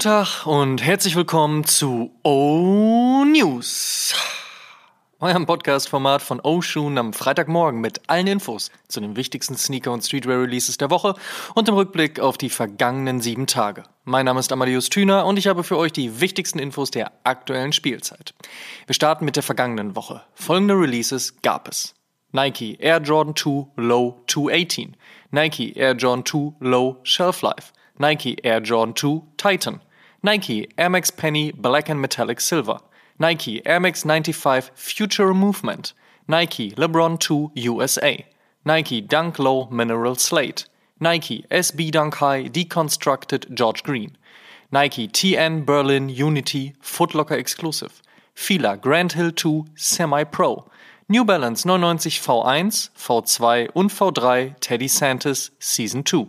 Guten 0.00 0.12
Tag 0.14 0.46
und 0.46 0.82
herzlich 0.82 1.14
willkommen 1.14 1.64
zu 1.64 2.10
O 2.22 3.22
News, 3.26 4.14
eurem 5.18 5.44
Podcast-Format 5.44 6.22
von 6.22 6.40
O 6.40 6.62
Shoon 6.62 6.96
am 6.96 7.12
Freitagmorgen 7.12 7.82
mit 7.82 8.08
allen 8.08 8.26
Infos 8.26 8.70
zu 8.88 9.02
den 9.02 9.14
wichtigsten 9.14 9.58
Sneaker- 9.58 9.92
und 9.92 10.02
Streetwear-Releases 10.02 10.78
der 10.78 10.88
Woche 10.88 11.16
und 11.54 11.68
im 11.68 11.74
Rückblick 11.74 12.18
auf 12.18 12.38
die 12.38 12.48
vergangenen 12.48 13.20
sieben 13.20 13.46
Tage. 13.46 13.82
Mein 14.04 14.24
Name 14.24 14.40
ist 14.40 14.50
Amadeus 14.52 14.88
Thüner 14.88 15.26
und 15.26 15.38
ich 15.38 15.48
habe 15.48 15.64
für 15.64 15.76
euch 15.76 15.92
die 15.92 16.18
wichtigsten 16.22 16.60
Infos 16.60 16.90
der 16.90 17.12
aktuellen 17.24 17.74
Spielzeit. 17.74 18.32
Wir 18.86 18.94
starten 18.94 19.26
mit 19.26 19.36
der 19.36 19.42
vergangenen 19.42 19.96
Woche. 19.96 20.22
Folgende 20.32 20.76
Releases 20.76 21.42
gab 21.42 21.68
es. 21.68 21.94
Nike 22.32 22.78
Air 22.80 23.02
Jordan 23.02 23.36
2 23.36 23.72
Low 23.76 24.22
218, 24.28 24.96
Nike 25.30 25.76
Air 25.76 25.92
Jordan 25.92 26.24
2 26.24 26.54
Low 26.60 26.96
Shelf 27.02 27.42
Life, 27.42 27.74
Nike 27.98 28.36
Air 28.42 28.62
Jordan 28.62 28.96
2 28.96 29.20
Titan, 29.36 29.82
Nike 30.22 30.68
Air 30.76 30.90
Max 30.90 31.10
Penny 31.10 31.50
Black 31.50 31.88
and 31.88 31.98
Metallic 31.98 32.40
Silver, 32.40 32.80
Nike 33.18 33.64
Air 33.66 33.80
Max 33.80 34.04
95 34.04 34.70
Future 34.74 35.32
Movement, 35.32 35.94
Nike 36.28 36.72
LeBron 36.72 37.18
2 37.18 37.52
USA, 37.54 38.26
Nike 38.66 39.00
Dunk 39.00 39.38
Low 39.38 39.66
Mineral 39.70 40.14
Slate, 40.16 40.66
Nike 41.00 41.46
SB 41.50 41.90
Dunk 41.90 42.16
High 42.16 42.48
Deconstructed 42.48 43.54
George 43.54 43.82
Green, 43.82 44.18
Nike 44.70 45.08
TN 45.08 45.64
Berlin 45.64 46.10
Unity 46.10 46.74
Footlocker 46.82 47.38
Exclusive, 47.38 48.02
Fila 48.34 48.76
Grand 48.76 49.12
Hill 49.12 49.32
2 49.32 49.64
Semi 49.74 50.24
Pro, 50.24 50.68
New 51.08 51.24
Balance 51.24 51.64
99 51.64 52.10
V1, 52.10 52.90
V2 52.94 53.70
und 53.74 53.90
V3 53.90 54.60
Teddy 54.60 54.86
Santis 54.86 55.50
Season 55.58 56.04
2. 56.04 56.28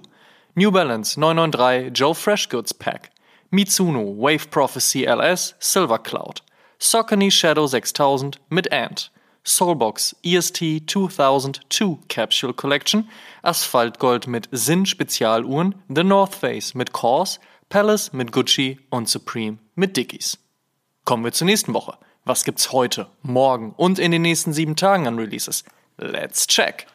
New 0.55 0.71
Balance 0.71 1.17
993 1.17 1.91
Joe 1.93 2.13
Freshgoods 2.13 2.73
Pack, 2.77 3.10
Mitsuno 3.53 4.15
Wave 4.17 4.49
Prophecy 4.49 5.03
LS 5.03 5.55
Silver 5.59 5.99
Cloud, 5.99 6.41
Saucony 6.79 7.29
Shadow 7.29 7.67
6000 7.67 8.39
mit 8.49 8.71
Ant, 8.71 9.11
Soulbox 9.43 10.15
EST 10.23 10.87
2002 10.87 11.97
Capsule 12.07 12.53
Collection, 12.53 13.09
Asphaltgold 13.43 14.27
mit 14.27 14.47
Sinn 14.53 14.85
Spezialuhren, 14.85 15.75
The 15.89 16.05
North 16.05 16.35
Face 16.35 16.73
mit 16.75 16.93
Kors, 16.93 17.41
Palace 17.67 18.13
mit 18.13 18.31
Gucci 18.31 18.79
und 18.89 19.09
Supreme 19.09 19.57
mit 19.75 19.97
Dickies. 19.97 20.37
Kommen 21.03 21.25
wir 21.25 21.33
zur 21.33 21.47
nächsten 21.47 21.73
Woche. 21.73 21.97
Was 22.23 22.45
gibt's 22.45 22.71
heute, 22.71 23.07
morgen 23.21 23.73
und 23.75 23.99
in 23.99 24.11
den 24.11 24.21
nächsten 24.21 24.53
sieben 24.53 24.77
Tagen 24.77 25.07
an 25.07 25.19
Releases? 25.19 25.65
Let's 25.97 26.47
check! 26.47 26.87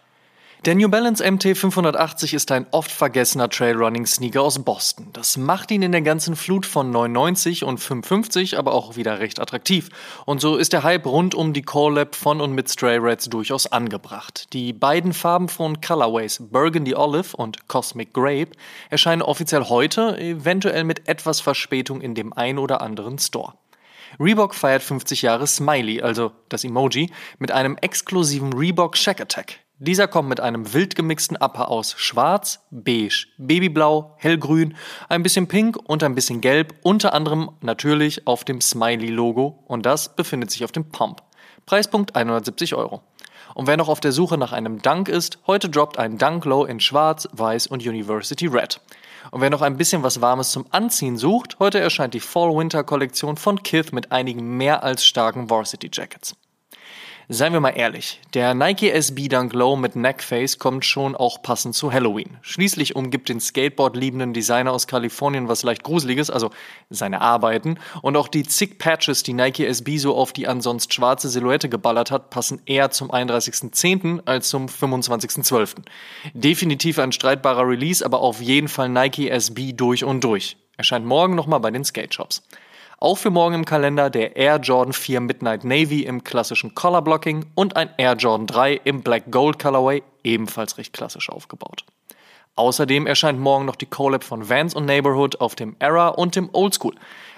Der 0.67 0.75
New 0.75 0.89
Balance 0.89 1.23
MT 1.23 1.57
580 1.57 2.35
ist 2.35 2.51
ein 2.51 2.67
oft 2.73 2.91
vergessener 2.91 3.49
Trailrunning-Sneaker 3.49 4.43
aus 4.43 4.59
Boston. 4.65 5.11
Das 5.13 5.37
macht 5.37 5.71
ihn 5.71 5.83
in 5.83 5.93
der 5.93 6.03
ganzen 6.03 6.35
Flut 6.35 6.67
von 6.67 6.91
990 6.91 7.63
und 7.63 7.79
550 7.79 8.59
aber 8.59 8.73
auch 8.73 8.97
wieder 8.97 9.21
recht 9.21 9.41
attraktiv. 9.41 9.91
Und 10.25 10.41
so 10.41 10.57
ist 10.57 10.73
der 10.73 10.83
Hype 10.83 11.07
rund 11.07 11.37
um 11.37 11.53
die 11.53 11.63
Collab 11.63 12.17
von 12.17 12.41
und 12.41 12.53
mit 12.53 12.69
Stray 12.69 12.97
Reds 12.97 13.27
durchaus 13.27 13.71
angebracht. 13.71 14.53
Die 14.55 14.73
beiden 14.73 15.13
farbenfrohen 15.13 15.81
Colorways 15.81 16.43
Burgundy 16.51 16.97
Olive 16.97 17.37
und 17.37 17.69
Cosmic 17.69 18.13
Grape 18.13 18.51
erscheinen 18.91 19.23
offiziell 19.23 19.67
heute, 19.69 20.19
eventuell 20.19 20.83
mit 20.83 21.09
etwas 21.09 21.41
Verspätung 21.41 22.01
in 22.01 22.17
dem 22.17 22.33
ein 22.33 22.59
oder 22.59 22.81
anderen 22.81 23.21
Store. 23.21 23.53
Reebok 24.19 24.53
feiert 24.53 24.83
50 24.83 25.23
Jahre 25.23 25.47
Smiley, 25.47 26.03
also 26.03 26.33
das 26.49 26.65
Emoji, 26.65 27.13
mit 27.39 27.53
einem 27.53 27.77
exklusiven 27.77 28.53
Reebok 28.53 28.97
Shack 28.97 29.21
Attack. 29.21 29.61
Dieser 29.79 30.09
kommt 30.09 30.31
mit 30.31 30.41
einem 30.41 30.73
wild 30.73 30.95
gemixten 30.95 31.37
Upper 31.37 31.69
aus 31.69 31.95
Schwarz, 31.99 32.61
Beige, 32.71 33.27
Babyblau, 33.37 34.15
Hellgrün, 34.17 34.75
ein 35.11 35.23
bisschen 35.23 35.49
Pink 35.49 35.77
und 35.85 36.03
ein 36.03 36.15
bisschen 36.15 36.41
Gelb, 36.41 36.75
unter 36.83 37.13
anderem 37.13 37.51
natürlich 37.61 38.27
auf 38.27 38.43
dem 38.45 38.63
Smiley-Logo 38.63 39.65
und 39.67 39.85
das 39.85 40.17
befindet 40.17 40.51
sich 40.51 40.65
auf 40.65 40.73
dem 40.73 40.89
Pump. 40.89 41.23
Preispunkt 41.67 42.17
170 42.17 42.75
Euro. 42.75 43.03
Und 43.55 43.67
wer 43.67 43.77
noch 43.77 43.91
auf 43.91 44.01
der 44.01 44.13
Suche 44.13 44.39
nach 44.39 44.53
einem 44.53 44.81
Dunk 44.81 45.11
ist, 45.11 45.41
heute 45.47 45.69
droppt 45.69 45.99
ein 45.99 46.17
Dunk 46.17 46.47
Low 46.47 46.65
in 46.65 46.81
Schwarz, 46.81 47.29
Weiß 47.33 47.67
und 47.67 47.87
University 47.87 48.47
Red. 48.47 48.81
Und 49.31 49.43
wer 49.43 49.51
noch 49.51 49.61
ein 49.61 49.77
bisschen 49.77 50.03
was 50.03 50.23
Warmes 50.23 50.53
zum 50.53 50.65
Anziehen 50.71 51.19
sucht, 51.19 51.59
heute 51.59 51.81
erscheint 51.81 52.15
die 52.15 52.21
Fall-Winter-Kollektion 52.21 53.37
von 53.37 53.63
Kith 53.63 53.93
mit 53.93 54.11
einigen 54.11 54.57
mehr 54.57 54.83
als 54.83 55.05
starken 55.05 55.51
Varsity 55.51 55.91
Jackets. 55.93 56.35
Seien 57.29 57.53
wir 57.53 57.59
mal 57.59 57.71
ehrlich, 57.71 58.21
der 58.35 58.55
Nike 58.55 58.89
SB 58.89 59.27
Dunk 59.27 59.53
Low 59.53 59.75
mit 59.75 59.97
Neckface 59.97 60.61
kommt 60.61 60.85
schon 60.85 61.17
auch 61.17 61.43
passend 61.43 61.75
zu 61.75 61.93
Halloween. 61.93 62.39
Schließlich 62.41 62.95
umgibt 62.95 63.29
den 63.29 63.41
Skateboard-liebenden 63.41 64.33
Designer 64.33 64.71
aus 64.71 64.87
Kalifornien 64.87 65.49
was 65.49 65.65
leicht 65.65 65.83
Gruseliges, 65.83 66.31
also 66.31 66.51
seine 66.89 67.21
Arbeiten. 67.23 67.81
Und 68.01 68.17
auch 68.17 68.29
die 68.29 68.45
zig 68.45 68.79
Patches, 68.79 69.25
die 69.25 69.33
Nike 69.33 69.67
SB 69.67 69.99
so 69.99 70.15
auf 70.15 70.33
die 70.33 70.47
ansonst 70.47 70.95
schwarze 70.95 71.29
Silhouette 71.29 71.69
geballert 71.69 72.13
hat, 72.13 72.31
passen 72.31 72.63
eher 72.65 72.93
zum 72.93 73.11
31.10. 73.11 74.21
als 74.25 74.49
zum 74.49 74.67
25.12. 74.67 75.79
Definitiv 76.33 77.01
ein 77.01 77.11
streitbarer 77.11 77.67
Release, 77.67 78.05
aber 78.05 78.21
auf 78.21 78.41
jeden 78.41 78.69
Fall 78.69 78.89
Nike 78.89 79.31
SB 79.31 79.73
durch 79.73 80.05
und 80.05 80.23
durch. 80.23 80.59
Erscheint 80.77 81.05
morgen 81.05 81.35
nochmal 81.35 81.59
bei 81.59 81.73
den 81.73 81.85
Skate 81.85 82.15
Shops. 82.15 82.45
Auch 82.99 83.19
für 83.19 83.29
morgen 83.29 83.55
im 83.55 83.65
Kalender 83.67 84.09
der 84.09 84.37
Air 84.37 84.57
Jordan 84.57 84.95
4 84.95 85.21
Midnight 85.21 85.65
Navy 85.65 86.01
im 86.01 86.25
klassischen 86.25 86.75
Color 86.75 87.03
Blocking 87.03 87.45
und 87.55 87.77
ein 87.77 87.91
Air 87.99 88.15
Jordan 88.15 88.47
3 88.47 88.81
im 88.85 89.03
Black 89.03 89.31
Gold 89.31 89.59
Colorway, 89.59 90.03
ebenfalls 90.25 90.79
recht 90.79 90.95
klassisch 90.95 91.29
aufgebaut. 91.29 91.85
Außerdem 92.55 93.07
erscheint 93.07 93.39
morgen 93.39 93.67
noch 93.67 93.77
die 93.77 93.85
Collab 93.85 94.25
von 94.25 94.49
Vans 94.49 94.75
und 94.75 94.87
Neighborhood 94.87 95.43
auf 95.43 95.55
dem 95.55 95.77
Era 95.79 96.09
und 96.09 96.37
dem 96.37 96.49
Oldschool. 96.55 96.95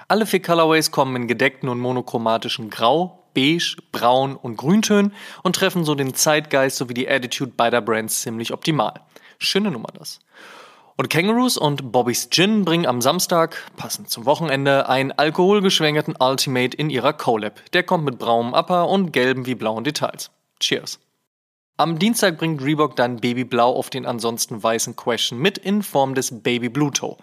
Alle 0.06 0.26
vier 0.26 0.40
Colorways 0.40 0.92
kommen 0.92 1.16
in 1.16 1.26
gedeckten 1.26 1.68
und 1.68 1.80
monochromatischen 1.80 2.70
Grau, 2.70 3.24
Beige, 3.34 3.78
Braun 3.90 4.36
und 4.36 4.56
Grüntönen 4.56 5.12
und 5.42 5.56
treffen 5.56 5.84
so 5.84 5.96
den 5.96 6.14
Zeitgeist 6.14 6.76
sowie 6.76 6.94
die 6.94 7.10
Attitude 7.10 7.50
beider 7.56 7.80
Brands 7.80 8.20
ziemlich 8.20 8.52
optimal. 8.52 8.94
Schöne 9.40 9.72
Nummer 9.72 9.88
das. 9.92 10.20
Und 11.00 11.10
Kangaroos 11.10 11.56
und 11.56 11.92
Bobby's 11.92 12.28
Gin 12.28 12.64
bringen 12.64 12.84
am 12.84 13.00
Samstag, 13.00 13.70
passend 13.76 14.10
zum 14.10 14.26
Wochenende, 14.26 14.88
einen 14.88 15.12
alkoholgeschwängerten 15.12 16.16
Ultimate 16.18 16.76
in 16.76 16.90
ihrer 16.90 17.12
Collab. 17.12 17.60
Der 17.72 17.84
kommt 17.84 18.04
mit 18.04 18.18
braunem 18.18 18.52
Upper 18.52 18.88
und 18.88 19.12
gelben 19.12 19.46
wie 19.46 19.54
blauen 19.54 19.84
Details. 19.84 20.32
Cheers. 20.58 20.98
Am 21.80 22.00
Dienstag 22.00 22.38
bringt 22.38 22.60
Reebok 22.60 22.96
dann 22.96 23.20
Babyblau 23.20 23.72
auf 23.72 23.88
den 23.88 24.04
ansonsten 24.04 24.60
weißen 24.60 24.96
Question 24.96 25.38
mit 25.38 25.58
in 25.58 25.84
Form 25.84 26.16
des 26.16 26.42
Baby 26.42 26.68
Blue 26.68 26.90
Toe. 26.90 27.16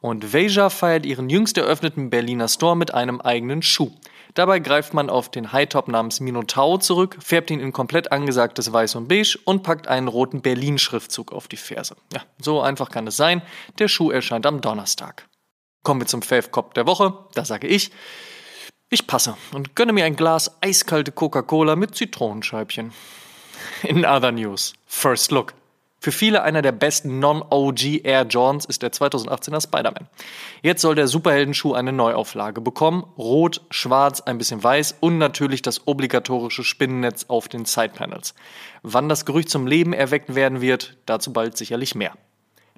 Und 0.00 0.32
Veja 0.32 0.70
feiert 0.70 1.04
ihren 1.04 1.28
jüngst 1.28 1.58
eröffneten 1.58 2.08
Berliner 2.08 2.48
Store 2.48 2.74
mit 2.74 2.94
einem 2.94 3.20
eigenen 3.20 3.60
Schuh. 3.60 3.90
Dabei 4.32 4.60
greift 4.60 4.94
man 4.94 5.10
auf 5.10 5.30
den 5.30 5.52
Hightop 5.52 5.88
namens 5.88 6.20
Minotaur 6.20 6.80
zurück, 6.80 7.18
färbt 7.20 7.50
ihn 7.50 7.60
in 7.60 7.74
komplett 7.74 8.10
angesagtes 8.10 8.72
Weiß 8.72 8.94
und 8.94 9.08
Beige 9.08 9.38
und 9.44 9.62
packt 9.62 9.88
einen 9.88 10.08
roten 10.08 10.40
Berlin-Schriftzug 10.40 11.30
auf 11.30 11.46
die 11.46 11.58
Ferse. 11.58 11.94
Ja, 12.10 12.22
so 12.40 12.62
einfach 12.62 12.90
kann 12.90 13.06
es 13.06 13.18
sein. 13.18 13.42
Der 13.78 13.88
Schuh 13.88 14.10
erscheint 14.10 14.46
am 14.46 14.62
Donnerstag. 14.62 15.28
Kommen 15.82 16.00
wir 16.00 16.06
zum 16.06 16.22
Fave 16.22 16.48
Cop 16.48 16.72
der 16.72 16.86
Woche. 16.86 17.12
Da 17.34 17.44
sage 17.44 17.66
ich, 17.66 17.90
ich 18.88 19.06
passe 19.06 19.36
und 19.52 19.76
gönne 19.76 19.92
mir 19.92 20.06
ein 20.06 20.16
Glas 20.16 20.56
eiskalte 20.62 21.12
Coca-Cola 21.12 21.76
mit 21.76 21.94
Zitronenscheibchen. 21.94 22.94
In 23.82 24.04
other 24.04 24.32
news, 24.32 24.74
First 24.86 25.30
Look. 25.30 25.54
Für 26.00 26.12
viele 26.12 26.42
einer 26.42 26.62
der 26.62 26.70
besten 26.70 27.18
Non-OG 27.18 28.04
Air 28.04 28.22
Jordans 28.22 28.64
ist 28.64 28.82
der 28.82 28.92
2018er 28.92 29.60
Spider-Man. 29.60 30.08
Jetzt 30.62 30.82
soll 30.82 30.94
der 30.94 31.08
Superheldenschuh 31.08 31.74
eine 31.74 31.92
Neuauflage 31.92 32.60
bekommen. 32.60 33.04
Rot, 33.18 33.62
schwarz, 33.70 34.20
ein 34.20 34.38
bisschen 34.38 34.62
weiß 34.62 34.98
und 35.00 35.18
natürlich 35.18 35.60
das 35.60 35.88
obligatorische 35.88 36.62
Spinnennetz 36.62 37.24
auf 37.26 37.48
den 37.48 37.64
Sidepanels. 37.64 38.34
Wann 38.82 39.08
das 39.08 39.26
Gerücht 39.26 39.50
zum 39.50 39.66
Leben 39.66 39.92
erweckt 39.92 40.36
werden 40.36 40.60
wird, 40.60 40.98
dazu 41.06 41.32
bald 41.32 41.56
sicherlich 41.56 41.96
mehr. 41.96 42.12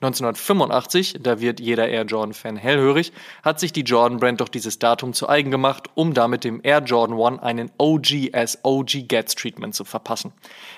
1985, 0.03 1.19
da 1.21 1.41
wird 1.41 1.61
jeder 1.61 1.89
Air 1.89 2.05
Jordan-Fan 2.05 2.57
hellhörig, 2.57 3.13
hat 3.43 3.61
sich 3.61 3.71
die 3.71 3.83
Jordan-Brand 3.83 4.41
doch 4.41 4.49
dieses 4.49 4.79
Datum 4.79 5.13
zu 5.13 5.29
eigen 5.29 5.51
gemacht, 5.51 5.91
um 5.95 6.15
damit 6.15 6.45
dem 6.45 6.61
Air 6.63 6.79
Jordan 6.79 7.21
1 7.21 7.43
einen 7.43 7.71
OG 7.77 8.31
as 8.33 8.59
OG 8.63 9.09
Gets 9.09 9.35
Treatment 9.35 9.75
zu 9.75 9.85
verpassen. 9.85 10.33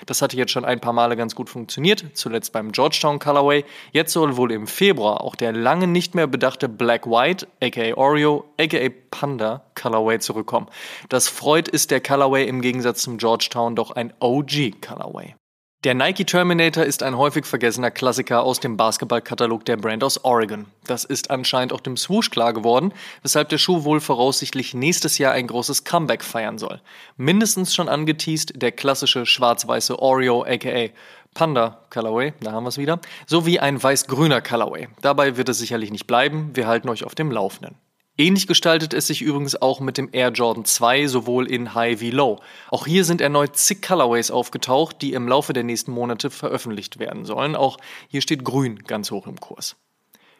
Das 0.07 0.21
hatte 0.21 0.35
jetzt 0.35 0.51
schon 0.51 0.65
ein 0.65 0.81
paar 0.81 0.91
Male 0.91 1.15
ganz 1.15 1.35
gut 1.35 1.49
funktioniert, 1.49 2.03
zuletzt 2.13 2.51
beim 2.51 2.73
Georgetown 2.73 3.19
Colorway. 3.19 3.63
Jetzt 3.93 4.11
soll 4.11 4.35
wohl 4.35 4.51
im 4.51 4.67
Februar 4.67 5.21
auch 5.21 5.35
der 5.35 5.53
lange 5.53 5.87
nicht 5.87 6.15
mehr 6.15 6.27
bedachte 6.27 6.67
Black 6.67 7.07
White, 7.07 7.47
aka 7.61 7.93
Oreo, 7.95 8.43
aka 8.59 8.89
Panda 9.09 9.63
Colorway 9.81 10.19
zurückkommen. 10.19 10.67
Das 11.07 11.29
freut 11.29 11.69
ist 11.69 11.91
der 11.91 12.01
Colorway 12.01 12.45
im 12.45 12.61
Gegensatz 12.61 13.03
zum 13.03 13.17
Georgetown 13.17 13.77
doch 13.77 13.91
ein 13.91 14.13
OG 14.19 14.81
Colorway. 14.85 15.35
Der 15.83 15.95
Nike 15.95 16.23
Terminator 16.23 16.85
ist 16.85 17.03
ein 17.03 17.17
häufig 17.17 17.43
vergessener 17.43 17.91
Klassiker 17.91 18.43
aus 18.43 18.61
dem 18.61 18.77
Basketballkatalog 18.77 19.65
der 19.65 19.75
Brand 19.75 20.01
aus 20.01 20.23
Oregon. 20.23 20.67
Das 20.87 21.03
ist 21.03 21.29
anscheinend 21.29 21.73
auch 21.73 21.81
dem 21.81 21.97
Swoosh 21.97 22.29
klar 22.29 22.53
geworden, 22.53 22.93
weshalb 23.21 23.49
der 23.49 23.57
Schuh 23.57 23.83
wohl 23.83 23.99
voraussichtlich 23.99 24.73
nächstes 24.73 25.17
Jahr 25.17 25.33
ein 25.33 25.45
großes 25.45 25.83
Comeback 25.83 26.23
feiern 26.23 26.57
soll. 26.57 26.79
Mindestens 27.17 27.75
schon 27.75 27.89
angeteased 27.89 28.61
der 28.61 28.71
klassische 28.71 29.25
schwarz-weiße 29.25 29.99
Oreo 29.99 30.45
aka 30.45 30.87
Panda 31.33 31.81
Colorway, 31.89 32.33
da 32.39 32.53
haben 32.53 32.63
wir 32.63 32.69
es 32.69 32.77
wieder, 32.77 33.01
sowie 33.27 33.59
ein 33.59 33.83
weiß-grüner 33.83 34.39
Colorway. 34.39 34.87
Dabei 35.01 35.35
wird 35.35 35.49
es 35.49 35.57
sicherlich 35.57 35.91
nicht 35.91 36.07
bleiben, 36.07 36.51
wir 36.53 36.65
halten 36.65 36.87
euch 36.87 37.03
auf 37.03 37.13
dem 37.13 37.29
Laufenden. 37.29 37.75
Ähnlich 38.15 38.45
gestaltet 38.45 38.93
es 38.93 39.07
sich 39.07 39.23
übrigens 39.23 39.59
auch 39.59 39.79
mit 39.79 39.97
dem 39.97 40.09
Air 40.11 40.29
Jordan 40.29 40.65
2 40.65 41.07
sowohl 41.07 41.49
in 41.49 41.73
High 41.73 41.99
wie 41.99 42.11
Low. 42.11 42.41
Auch 42.69 42.85
hier 42.85 43.05
sind 43.05 43.21
erneut 43.21 43.57
zig 43.57 43.81
Colorways 43.81 44.29
aufgetaucht, 44.29 45.01
die 45.01 45.13
im 45.13 45.27
Laufe 45.27 45.51
der 45.53 45.63
nächsten 45.63 45.91
Monate 45.91 46.29
veröffentlicht 46.29 46.99
werden 46.99 47.25
sollen. 47.25 47.55
Auch 47.55 47.77
hier 48.07 48.21
steht 48.21 48.43
Grün 48.43 48.83
ganz 48.85 49.09
hoch 49.09 49.25
im 49.25 49.39
Kurs. 49.39 49.77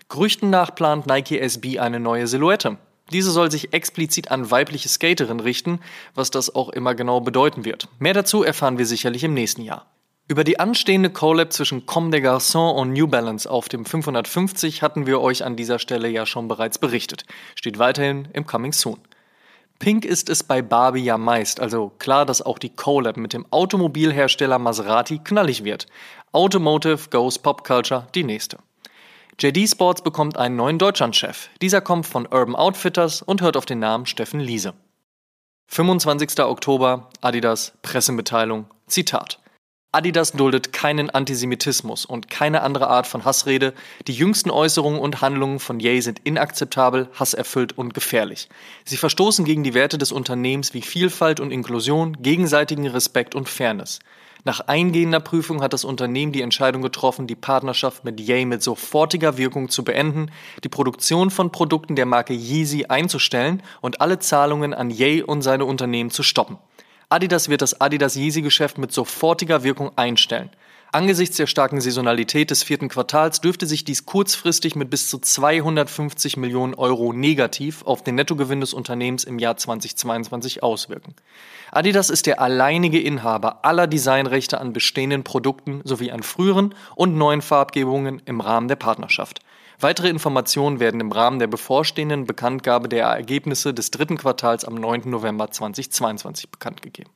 Gerüchten 0.08 0.52
nach 0.52 0.76
plant 0.76 1.08
Nike 1.08 1.40
SB 1.40 1.80
eine 1.80 2.00
neue 2.00 2.28
Silhouette. 2.28 2.78
Diese 3.12 3.32
soll 3.32 3.50
sich 3.50 3.74
explizit 3.74 4.30
an 4.30 4.52
weibliche 4.52 4.88
Skaterinnen 4.88 5.40
richten, 5.40 5.80
was 6.14 6.30
das 6.30 6.54
auch 6.54 6.70
immer 6.70 6.94
genau 6.94 7.22
bedeuten 7.22 7.66
wird. 7.66 7.88
Mehr 7.98 8.14
dazu 8.14 8.44
erfahren 8.44 8.78
wir 8.78 8.86
sicherlich 8.86 9.24
im 9.24 9.34
nächsten 9.34 9.64
Jahr. 9.64 9.88
Über 10.30 10.46
die 10.46 10.58
anstehende 10.58 11.10
Collab 11.10 11.52
zwischen 11.52 11.86
Comme 11.86 12.10
des 12.10 12.22
Garçons 12.22 12.80
und 12.80 12.94
New 12.94 13.08
Balance 13.08 13.50
auf 13.50 13.68
dem 13.68 13.84
550 13.86 14.82
hatten 14.82 15.06
wir 15.06 15.20
euch 15.20 15.44
an 15.44 15.58
dieser 15.58 15.80
Stelle 15.80 16.08
ja 16.08 16.26
schon 16.26 16.48
bereits 16.48 16.80
berichtet. 16.80 17.26
Steht 17.56 17.78
weiterhin 17.78 18.30
im 18.32 18.46
Coming 18.46 18.72
Soon. 18.72 19.00
Pink 19.80 20.06
ist 20.06 20.30
es 20.30 20.42
bei 20.42 20.62
Barbie 20.62 21.04
ja 21.04 21.18
meist, 21.18 21.60
also 21.60 21.92
klar, 22.00 22.26
dass 22.26 22.42
auch 22.42 22.58
die 22.58 22.70
Collab 22.70 23.18
mit 23.18 23.34
dem 23.34 23.46
Automobilhersteller 23.52 24.60
Maserati 24.60 25.20
knallig 25.20 25.66
wird. 25.66 25.88
Automotive 26.32 27.10
goes 27.10 27.38
Pop 27.38 27.66
Culture 27.66 28.08
die 28.16 28.24
nächste. 28.24 28.60
JD 29.40 29.70
Sports 29.70 30.04
bekommt 30.04 30.38
einen 30.38 30.56
neuen 30.56 30.80
Deutschlandchef. 30.80 31.50
Dieser 31.62 31.82
kommt 31.82 32.06
von 32.06 32.28
Urban 32.28 32.56
Outfitters 32.56 33.22
und 33.22 33.42
hört 33.42 33.58
auf 33.58 33.66
den 33.66 33.80
Namen 33.80 34.06
Steffen 34.06 34.40
Liese. 34.40 34.74
25. 35.68 36.40
Oktober, 36.40 37.10
Adidas, 37.20 37.74
Pressemitteilung, 37.82 38.68
Zitat. 38.88 39.43
Adidas 39.94 40.32
duldet 40.32 40.74
keinen 40.74 41.12
Antisemitismus 41.12 42.06
und 42.06 42.28
keine 42.28 42.64
andere 42.64 42.88
Art 42.88 43.06
von 43.06 43.26
Hassrede. 43.26 43.76
Die 44.08 44.14
jüngsten 44.14 44.50
Äußerungen 44.50 45.00
und 45.00 45.22
Handlungen 45.22 45.60
von 45.60 45.80
Ye 45.80 46.02
sind 46.02 46.20
inakzeptabel, 46.24 47.10
hasserfüllt 47.14 47.78
und 47.78 47.94
gefährlich. 47.94 48.50
Sie 48.86 48.98
verstoßen 48.98 49.46
gegen 49.46 49.64
die 49.64 49.76
Werte 49.76 50.00
des 50.00 50.12
Unternehmens 50.12 50.74
wie 50.74 50.82
Vielfalt 50.82 51.40
und 51.40 51.52
Inklusion, 51.52 52.18
gegenseitigen 52.24 52.88
Respekt 52.88 53.36
und 53.36 53.48
Fairness. 53.48 54.00
Nach 54.46 54.62
eingehender 54.62 55.20
Prüfung 55.20 55.62
hat 55.62 55.74
das 55.74 55.86
Unternehmen 55.86 56.32
die 56.32 56.42
Entscheidung 56.42 56.82
getroffen, 56.82 57.28
die 57.28 57.36
Partnerschaft 57.36 58.04
mit 58.04 58.20
Ye 58.20 58.46
mit 58.46 58.64
sofortiger 58.64 59.38
Wirkung 59.38 59.70
zu 59.70 59.84
beenden, 59.84 60.32
die 60.64 60.70
Produktion 60.70 61.30
von 61.30 61.52
Produkten 61.52 61.96
der 61.96 62.08
Marke 62.08 62.34
Yeezy 62.34 62.86
einzustellen 62.90 63.62
und 63.80 64.02
alle 64.02 64.18
Zahlungen 64.18 64.74
an 64.74 64.90
Ye 64.90 65.22
und 65.22 65.44
seine 65.44 65.66
Unternehmen 65.66 66.10
zu 66.10 66.24
stoppen. 66.24 66.58
Adidas 67.14 67.48
wird 67.48 67.62
das 67.62 67.80
Adidas 67.80 68.16
Yeezy-Geschäft 68.16 68.80
mit 68.80 68.92
sofortiger 68.92 69.62
Wirkung 69.62 69.92
einstellen. 69.96 70.50
Angesichts 70.92 71.38
der 71.38 71.46
starken 71.46 71.80
Saisonalität 71.80 72.50
des 72.50 72.64
vierten 72.64 72.90
Quartals 72.90 73.40
dürfte 73.40 73.68
sich 73.68 73.86
dies 73.86 74.08
kurzfristig 74.08 74.76
mit 74.76 74.90
bis 74.90 75.08
zu 75.08 75.20
250 75.20 76.38
Millionen 76.38 76.74
Euro 76.74 77.14
negativ 77.14 77.84
auf 77.84 78.04
den 78.04 78.16
Nettogewinn 78.16 78.62
des 78.62 78.74
Unternehmens 78.74 79.26
im 79.26 79.38
Jahr 79.38 79.58
2022 79.58 80.64
auswirken. 80.64 81.14
Adidas 81.72 82.10
ist 82.10 82.26
der 82.26 82.42
alleinige 82.42 83.00
Inhaber 83.00 83.64
aller 83.64 83.86
Designrechte 83.86 84.60
an 84.60 84.74
bestehenden 84.74 85.24
Produkten 85.24 85.82
sowie 85.84 86.10
an 86.10 86.24
früheren 86.24 86.74
und 86.96 87.16
neuen 87.16 87.44
Farbgebungen 87.44 88.24
im 88.26 88.42
Rahmen 88.42 88.68
der 88.68 88.76
Partnerschaft. 88.76 89.40
Weitere 89.84 90.08
Informationen 90.08 90.80
werden 90.80 91.02
im 91.02 91.12
Rahmen 91.12 91.40
der 91.40 91.48
bevorstehenden 91.48 92.24
Bekanntgabe 92.24 92.88
der 92.88 93.06
Ergebnisse 93.08 93.74
des 93.74 93.92
dritten 93.92 94.18
Quartals 94.18 94.64
am 94.64 94.76
9. 94.76 95.10
November 95.10 95.52
2022 95.52 96.50
bekannt 96.50 96.82
gegeben. 96.82 97.10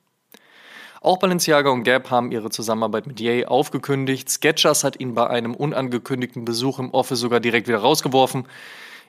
Auch 1.00 1.16
Balenciaga 1.16 1.70
und 1.70 1.84
Gap 1.84 2.10
haben 2.10 2.30
ihre 2.30 2.50
Zusammenarbeit 2.50 3.06
mit 3.06 3.20
Ye 3.20 3.46
aufgekündigt. 3.46 4.28
Sketchers 4.28 4.84
hat 4.84 5.00
ihn 5.00 5.14
bei 5.14 5.26
einem 5.28 5.54
unangekündigten 5.54 6.44
Besuch 6.44 6.78
im 6.78 6.90
Office 6.92 7.20
sogar 7.20 7.40
direkt 7.40 7.68
wieder 7.68 7.78
rausgeworfen. 7.78 8.46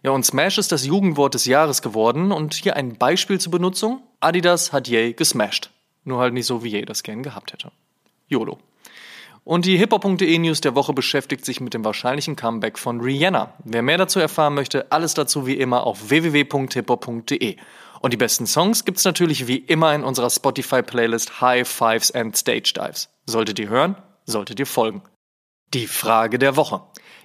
Ja, 0.04 0.12
und 0.12 0.26
Smash 0.26 0.58
ist 0.58 0.72
das 0.72 0.86
Jugendwort 0.86 1.34
des 1.34 1.44
Jahres 1.44 1.82
geworden. 1.82 2.32
Und 2.32 2.54
hier 2.54 2.78
ein 2.78 2.96
Beispiel 2.96 3.42
zur 3.42 3.52
Benutzung. 3.52 4.02
Adidas 4.22 4.72
hat 4.72 4.88
Ye 4.88 5.12
gesmashed. 5.12 5.70
Nur 6.06 6.20
halt 6.20 6.34
nicht 6.34 6.46
so, 6.46 6.64
wie 6.64 6.70
Ye 6.70 6.86
das 6.86 7.04
gern 7.04 7.24
gehabt 7.24 7.52
hätte. 7.52 7.74
YOLO. 8.30 8.58
Und 9.50 9.66
die 9.66 9.80
hiphop.de 9.80 10.38
News 10.38 10.62
der 10.62 10.76
Woche 10.76 10.94
beschäftigt 10.94 11.44
sich 11.44 11.60
mit 11.60 11.74
dem 11.74 11.84
wahrscheinlichen 11.84 12.36
Comeback 12.36 12.78
von 12.78 13.02
Rihanna. 13.02 13.56
Wer 13.64 13.82
mehr 13.82 13.98
dazu 13.98 14.20
erfahren 14.20 14.54
möchte, 14.54 14.92
alles 14.92 15.16
dazu 15.16 15.48
wie 15.48 15.56
immer 15.56 15.88
auf 15.88 16.12
www.hiphop.de. 16.12 17.56
Und 18.00 18.14
die 18.14 18.18
besten 18.18 18.46
Songs 18.46 18.86
gibt's 18.86 19.06
natürlich 19.06 19.48
wie 19.48 19.58
immer 19.58 19.96
in 19.96 20.04
unserer 20.04 20.30
Spotify-Playlist 20.30 21.42
High 21.42 21.68
Fives 21.68 22.12
and 22.12 22.38
Stage 22.38 22.74
Dives. 22.76 23.10
Solltet 23.26 23.58
ihr 23.58 23.70
hören, 23.70 23.96
solltet 24.28 24.60
ihr 24.60 24.68
folgen. 24.68 25.02
Die 25.74 25.88
Frage 25.88 26.38
der 26.38 26.56
Woche. 26.56 26.84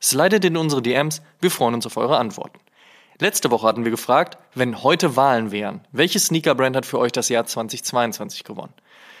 Slidet 0.00 0.44
in 0.44 0.56
unsere 0.56 0.82
DMs, 0.82 1.22
wir 1.40 1.50
freuen 1.50 1.74
uns 1.74 1.86
auf 1.86 1.96
eure 1.96 2.18
Antworten. 2.18 2.60
Letzte 3.20 3.50
Woche 3.50 3.66
hatten 3.66 3.82
wir 3.84 3.90
gefragt, 3.90 4.38
wenn 4.54 4.84
heute 4.84 5.16
Wahlen 5.16 5.50
wären, 5.50 5.80
welche 5.90 6.20
Sneaker-Brand 6.20 6.76
hat 6.76 6.86
für 6.86 7.00
euch 7.00 7.10
das 7.10 7.28
Jahr 7.28 7.46
2022 7.46 8.44
gewonnen? 8.44 8.72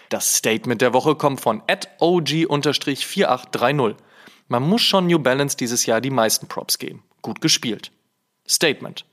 Das 0.08 0.36
Statement 0.36 0.80
der 0.80 0.94
Woche 0.94 1.16
kommt 1.16 1.40
von 1.40 1.62
OG-4830. 1.62 3.96
Man 4.46 4.62
muss 4.62 4.82
schon 4.82 5.08
New 5.08 5.18
Balance 5.18 5.56
dieses 5.56 5.84
Jahr 5.84 6.00
die 6.00 6.10
meisten 6.10 6.46
Props 6.46 6.78
geben. 6.78 7.02
Gut 7.22 7.40
gespielt. 7.40 7.90
Statement. 8.48 9.04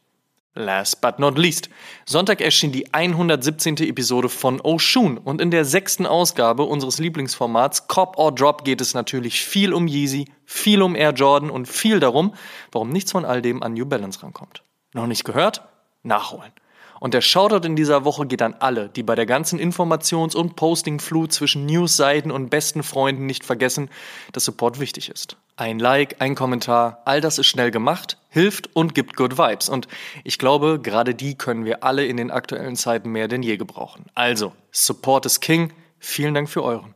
Last 0.57 1.02
but 1.02 1.19
not 1.19 1.38
least. 1.38 1.69
Sonntag 2.06 2.40
erschien 2.40 2.71
die 2.71 2.94
117. 2.94 3.76
Episode 3.80 4.30
von 4.30 4.62
Oshun 4.62 5.18
und 5.18 5.42
in 5.42 5.52
der 5.52 5.66
sechsten 5.66 6.06
Ausgabe 6.06 6.64
unseres 6.64 6.97
Lieblingsformats 6.97 7.90
Cop 7.90 8.18
or 8.18 8.33
Drop 8.33 8.64
geht 8.64 8.80
es 8.80 8.94
natürlich 8.94 9.42
viel 9.42 9.74
um 9.74 9.85
Yeezy, 9.85 10.31
viel 10.45 10.81
um 10.81 10.95
Air 10.95 11.12
Jordan 11.12 11.50
und 11.50 11.68
viel 11.68 12.00
darum, 12.00 12.33
warum 12.71 12.90
nichts 12.90 13.12
von 13.12 13.26
all 13.26 13.42
dem 13.42 13.64
an 13.64 13.74
New 13.74 13.85
Balance 13.85 14.24
rankommt. 14.24 14.64
Noch 14.94 15.07
nicht 15.07 15.26
gehört? 15.26 15.62
Nachholen. 16.04 16.54
Und 16.99 17.14
der 17.14 17.21
Shoutout 17.21 17.66
in 17.66 17.75
dieser 17.75 18.06
Woche 18.06 18.25
geht 18.25 18.42
an 18.42 18.56
alle, 18.59 18.90
die 18.90 19.04
bei 19.04 19.16
der 19.16 19.25
ganzen 19.25 19.59
Informations- 19.59 20.35
und 20.35 20.56
Postingflut 20.56 21.33
zwischen 21.33 21.66
Newsseiten 21.66 22.31
und 22.31 22.49
besten 22.49 22.83
Freunden 22.83 23.25
nicht 23.25 23.45
vergessen, 23.45 23.90
dass 24.31 24.45
Support 24.45 24.80
wichtig 24.80 25.09
ist. 25.09 25.37
Ein 25.57 25.80
Like, 25.80 26.18
ein 26.19 26.35
Kommentar, 26.35 27.02
all 27.06 27.21
das 27.21 27.37
ist 27.37 27.47
schnell 27.47 27.71
gemacht, 27.71 28.18
hilft 28.30 28.75
und 28.75 28.94
gibt 28.94 29.16
Good 29.16 29.37
Vibes. 29.37 29.69
Und 29.69 29.87
ich 30.23 30.37
glaube, 30.37 30.80
gerade 30.81 31.16
die 31.16 31.37
können 31.37 31.66
wir 31.66 31.83
alle 31.83 32.06
in 32.06 32.18
den 32.18 32.31
aktuellen 32.31 32.75
Zeiten 32.75 33.09
mehr 33.09 33.28
denn 33.28 33.44
je 33.44 33.57
gebrauchen. 33.57 34.06
Also, 34.16 34.54
Support 34.71 35.25
is 35.25 35.40
King. 35.40 35.71
Vielen 35.99 36.33
Dank 36.33 36.49
für 36.49 36.64
euren. 36.64 36.95